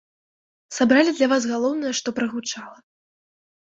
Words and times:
Сабралі 0.77 1.15
для 1.19 1.29
вас 1.35 1.43
галоўнае, 1.53 1.93
што 2.03 2.09
прагучала. 2.19 2.77